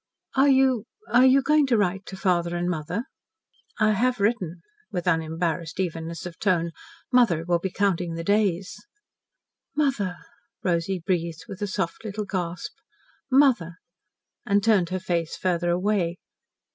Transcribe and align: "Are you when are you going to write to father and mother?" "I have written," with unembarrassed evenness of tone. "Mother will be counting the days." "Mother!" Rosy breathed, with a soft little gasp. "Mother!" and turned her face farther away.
"Are 0.35 0.49
you 0.49 0.85
when 1.05 1.15
are 1.21 1.25
you 1.27 1.43
going 1.43 1.67
to 1.67 1.77
write 1.77 2.07
to 2.07 2.17
father 2.17 2.55
and 2.57 2.67
mother?" 2.67 3.03
"I 3.77 3.91
have 3.91 4.19
written," 4.19 4.63
with 4.91 5.05
unembarrassed 5.05 5.79
evenness 5.79 6.25
of 6.25 6.39
tone. 6.39 6.71
"Mother 7.11 7.45
will 7.47 7.59
be 7.59 7.69
counting 7.69 8.15
the 8.15 8.23
days." 8.23 8.75
"Mother!" 9.75 10.17
Rosy 10.63 11.03
breathed, 11.05 11.45
with 11.47 11.61
a 11.61 11.67
soft 11.67 12.03
little 12.03 12.25
gasp. 12.25 12.73
"Mother!" 13.29 13.75
and 14.43 14.63
turned 14.63 14.89
her 14.89 14.99
face 14.99 15.37
farther 15.37 15.69
away. 15.69 16.17